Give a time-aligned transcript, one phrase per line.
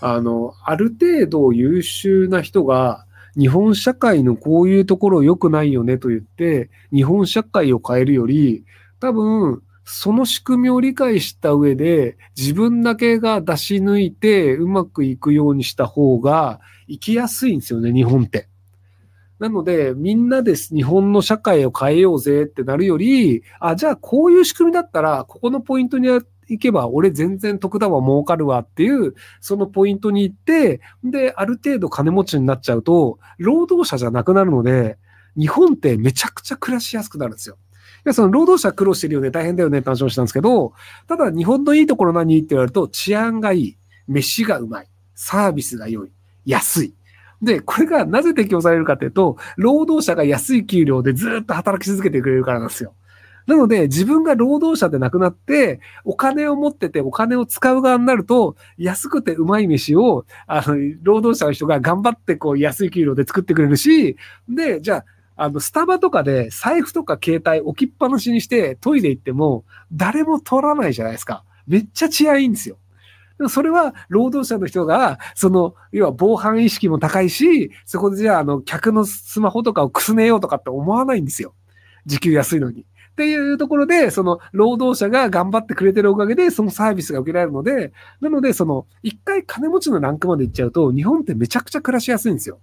[0.00, 3.06] あの、ある程度優秀な人が、
[3.38, 8.64] 日本社会のこういうところ良くないよねと言って、日本社会を変えるより、
[9.00, 18.48] 多分、その仕組みを理解した上で、自分だけが出し抜いてうまくいくようにした方が生きやすいんですよね、日本って。
[19.38, 26.08] なので、みんなです、日本の社会を変えようぜってなるより、あ、じゃあこういう仕組みだったら、ここのポイントに
[26.48, 34.98] 行けば、俺全然得だわ、儲かるわっていう、そのポイントに行って、で、ある程度金持ちになっちゃうと、労働者じゃなくなるので、
[35.36, 37.56] 日本ってめちゃくちゃ暮らしやすくなるんですよ。
[38.06, 40.74] いや、その労働者苦労してるよね、大変だよねって話をしたんですけど、
[41.08, 46.10] ただ日本のいいところ何って言われると、治安がいい、飯がうまい、サービスが良い、
[46.44, 46.94] 安い。
[47.42, 52.94] で、これがなぜ適用されるかというと、労働者が安い給料でずっと働き続けてくれるからなんですよ。
[53.46, 64.16] なので、自分が労働者でなくなって、お金を持っててお金を使う側になると、安くてうまい飯を、あの、労働者の人が頑張ってこう安い給料で作ってくれるし、
[64.48, 65.04] で、じゃあ、
[65.36, 71.44] あの、スタバとかで財布とか携帯置きっぱなしにしてトイレ行っても、誰も取らないじゃないですか。
[71.66, 72.76] めっちゃ治安いいんですよ。
[73.48, 81.52] それは労働者の人が、その、要は防犯意識も高いし、そこでじゃあ、あの、客のスマホとかをくすねようとかって思わないんですよ。
[82.06, 82.82] 時給安いのに。
[82.82, 92.58] っていうところで、その、労働者が頑張ってくれてるおかげで、そのサービスが受けられるので、なので、その、一回金持ちのランクまで行っちゃうと、日本ってめちゃくちゃ暮らしやすいんですよ。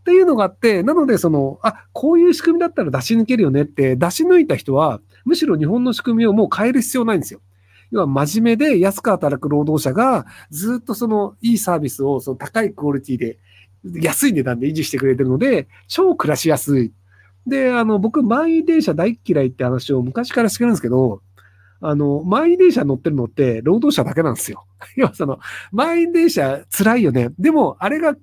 [0.00, 7.40] っていうのがあって、なので、その、あ、こういう仕組みだったら出し抜けるよねって、出し抜いた人は、むしろ日本の仕組みをもう変える必要ないんですよ。
[7.92, 13.38] 要は真面目で安く働く労働者が、ずっとそのいいサービスをその高いクオリティで、
[14.00, 16.92] 安い値段で維持してくれてるので、超暮らしやすい。
[17.46, 21.22] で、あの、僕、満員電車大嫌いって話を昔からしてるんですけど、
[21.80, 24.64] あの、満員電車乗ってるのって労働者だけなんですよ。
[24.96, 25.40] 要はその、
[25.72, 27.30] 満員電車辛いよね。
[27.38, 28.14] でも、あれが、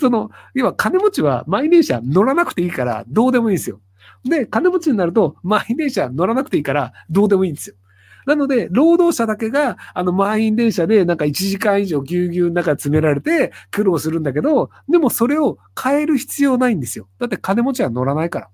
[0.00, 3.80] その、要は金持ちは満員電車乗らなくていいからどうでもいいんですよ。
[4.24, 7.76] で、金持ちになると満員電車乗らなくていいからどうでもいいんですよ。
[8.24, 17.08] なので、労働者だけが、あの、満員電車でなんか1時間以上ぎゅうぎゅうの中詰められて苦労するんだけど、でもそれを変える必要ないんですよ。
[17.18, 18.48] だって金持ちは乗らないから。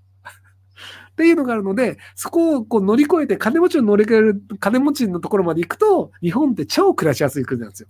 [1.19, 7.89] っていうのがあるので、そこをこう乗り越えて金持ちを乗り越える、金持ちのところまで行くと、日本って超暮らしやすい国なんですよ。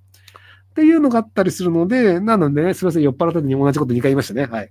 [0.70, 4.46] っていうのがあったりするので、なのでね、すみません、酔っ払った時に同じこと2回言いましたね。
[4.46, 4.70] はい。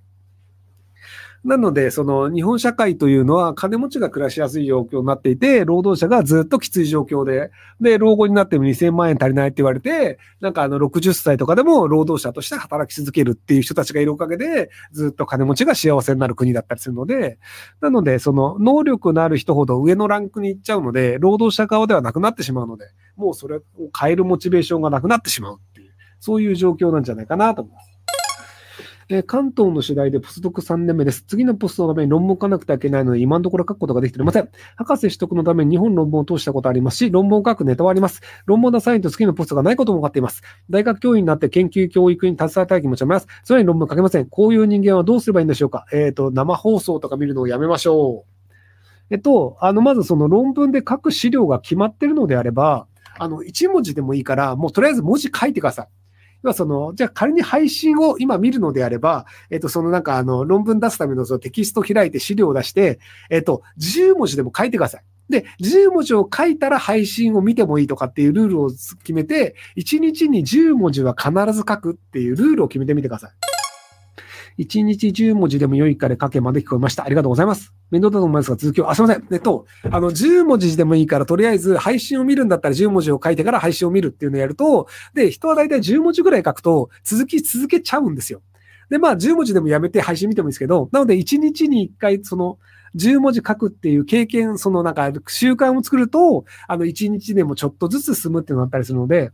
[1.44, 7.50] なので、その日本社会というのは金持ちが暮らしやすい状況になっていて、労働者がずっときつい状況で、
[7.80, 17.38] で、老後になっても2000万円足りないって言われて、なんかあの60歳とかでも労働者として働き続けるっていう人たちがいるおかげで、ずっと金持ちが幸せになる国だったりするので、
[17.80, 23.62] なので、その能力のある人ほど上のランクに行っちゃうので、労働者側ではなくなってしまうので、もうそれを
[23.98, 27.97] 変えるモチベーションがなくなってしまうっていう、そういう状況なんじゃないかなと思います。
[29.10, 31.22] えー、関東の次第でポスドク3年目です。
[31.22, 34.50] 次のポストのために論文を書かなくてはいけないので、今のところ書くことができておりません。
[34.76, 38.20] 博士取得のために日本論文を通したことありますし、論文を書くネタはあります。
[38.44, 40.42] 論文のサインと次のポストがないことも分かっています。
[40.68, 43.42] 大学教員になって研究教育に携わりたい気持ちもあります。
[43.44, 44.26] それに論文書けません。
[44.26, 48.38] こういう人間はどうすればいいんでしょうかえっ、ー、と、生放送とか見るのをやめましょう。
[49.08, 52.86] えっと、あの、まずその論文で書く資料が決まってるのであれば、
[53.18, 55.88] あの、1文字でもいいから、もうとりあえず文字書いてください。
[56.42, 63.00] 要はその、じゃあ仮に配信を今見るのであれば、えっと、そのなんかあの、論文出すためのそのテキスト開いて資料を出して、
[63.30, 65.02] えっと、10文字でも書いてください。
[65.28, 73.47] で、10文字を書いたら配信を見てもいいとかっていうルールを決めて、1日に10文字は必ず書くっていうルールを決めてみてください。
[74.58, 77.04] 1日10文字でも良いから書けまで聞こえました。
[77.04, 77.72] ありがとうございます。
[77.90, 78.90] 面倒だと思いますが、続きを。
[78.90, 79.26] あ、すいません。
[79.30, 88.42] えっと、あの、10文字でもいいから、とりあえず配信を見るんだったら10文字を書いてから配信を見るっていうのをやると、で、人は大体10文字ぐらい書くと、続き続けちゃうんですよ。
[88.90, 92.58] で、まあ、10文字でもやめて配信見てもいいですけど、なので、1日に1回、その、
[92.96, 99.30] 10文字書くっていう経験、そのなんか習慣を作ると、あの1日でもちょっとずつ進むっていうのがあったりするので、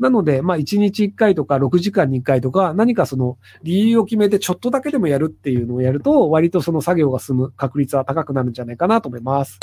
[0.00, 9.60] なので、まあ、1日1回とか6時間に1回とか、何かその理由を決めてちょっとだけでもやるっていうのをやると、割とその作業が進む確率は高くなるんじゃないかなと思います。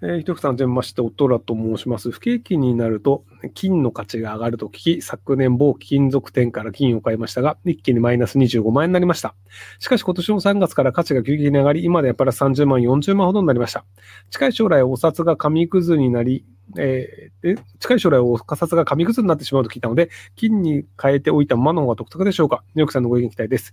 [0.00, 2.10] えー、ひとくさん、はじめまして、おとらと申します。
[2.10, 3.24] 不景気になると、
[3.54, 9.34] 金の価値が上がると聞き、昨年某金属店から金を買いましたが、一気にマイナス25万円になりました。
[9.80, 13.84] しかし今年の3月から価値が急激に上がり、今でやっぱり30万、40万ほどになりました。
[14.30, 16.44] 近い将来、お札が紙くずになり、
[16.76, 22.62] えー、近い将来、お札が紙くずになってしまうと聞いたので、金に変えておいたままの方が独特でしょうか？
[22.68, 23.72] ニューヨークさんのご意見期待です。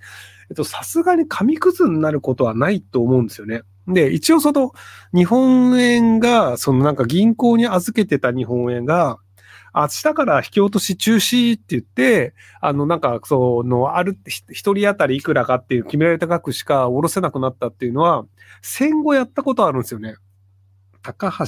[0.49, 3.61] えっと、さすがに紙くずになることはないと思うんですよね。
[3.87, 4.71] で、一応その、
[5.13, 9.19] 日本円が、そのなんか銀行に預けてた日本円が、
[9.75, 18.25] 明日から引き落とし中止って言って、あの、なんか、その、ある、一人当たりいくらかっていう決められた額しか下ろせなくなったっていうのは、
[18.61, 20.15] 戦後やったことあるんですよね。
[21.01, 21.45] 高橋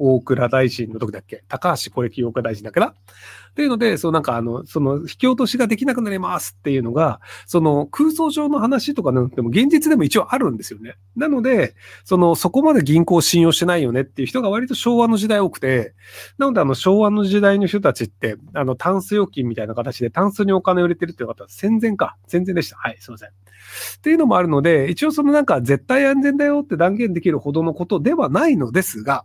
[0.00, 1.44] 大蔵大臣の時だっけ？
[1.46, 2.86] 高橋小力大蔵大臣だっけな？
[2.86, 10.94] っていうので、そうなんかあの、その引き落としができなくなりますっていうのが、その空想上の話とかなくても現実でも一応あるんですよね。
[11.16, 11.74] なので、
[12.04, 15.94] その、そこまで銀行を信用してないよねっていう人が割と昭和の時代多くて、
[16.38, 22.16] なのであの昭和の時代の人たちって、あの、タンス預金みたいな形でタンスにお金を入れてるっていう方は戦前か。
[22.28, 22.76] 戦前でした。
[22.76, 23.28] はい、すいません。
[23.28, 23.32] っ
[24.00, 29.24] ていうのもあるので、一応そのなんか絶対安全だよって断言できるほどのことではないのですが、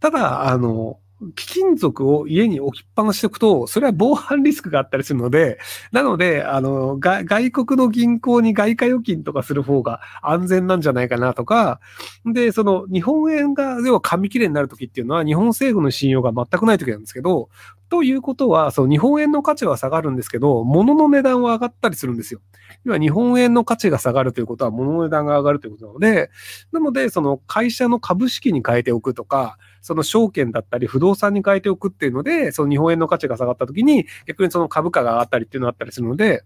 [0.00, 0.98] ただ、あの、
[1.34, 5.58] 貴金属を家に置きっぱなしておくと、それは防犯リスクがあったりするので、
[5.90, 11.80] なので、あの、外国の銀行に外貨預金とかする方が安全なんじゃないかなとか、
[12.24, 17.48] で、その日本円が、要は紙切れになるときっていうのは、日本政府の信用が全くないときなんですけど、
[17.88, 22.40] ということは、その日本円の価値は下がるんですけど、物の値段は上がったりするんですよ。
[22.84, 26.30] 要は日本円の価値が下がるということは物の値段が上がるということなので、
[26.72, 36.42] なので、その会社の株式に変えておくとか、その証券だったり不動産に変えておくっていうので、その日本円の価値が下がった時に、逆にその株価が上がったりっていうのがあったりするので、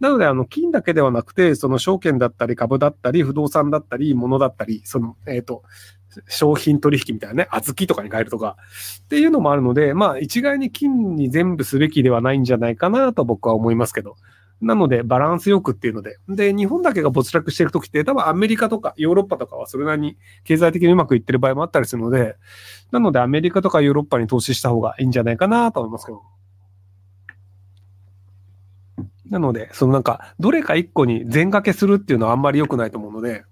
[0.00, 5.62] なので、あの、金だけではなくて、その証券だったり株だったり不動産だったり物だったり、その、えっ、と、
[6.28, 8.56] 商品取引みたいなね、小豆とかに変えるとか、
[9.04, 14.16] っていうのもあるので、まあ一概に金に全部すべきではないんじゃないかなと僕は思いますけど。
[14.60, 16.16] なので、バランスよくっていうので。
[16.28, 22.36] で、日本だけが没落していくときって、多分アメリカとかヨーロッパとかはそれなりに経済的にうまくいってる場合もあったりするので、
[22.90, 26.22] なのでアメリカとかヨーロッパに投資した方がいいんじゃないかなと思いますけど。
[29.26, 33.44] なので、そのなんか、どれか一個に全掛けするっていうのはあんまり良くないと思うので、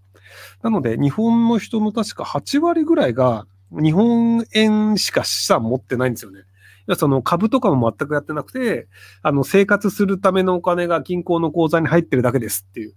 [0.62, 6.41] なので、日本の人の確か8割ぐらいが、日本円しか資産持ってないんですよね。
[6.97, 8.88] その株とかも全くやってなくて、
[9.23, 12.94] あの、生活するためのお金が銀行の口座に入ってるだけですっていう。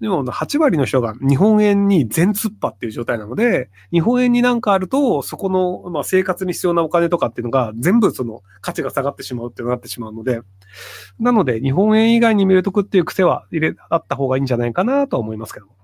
[0.00, 10.40] でも、8割の人が日本円に全突破っていう状態なので、日本円になんかあると、そこの、まあ、生活に必要なお金とかっていうのが全部その価値が下がってしまうってうなってしまうので、
[11.20, 15.81] なので、日本円以外に見るとくっていう癖は入れ、あった方がいいんじゃないかなと思いますけども。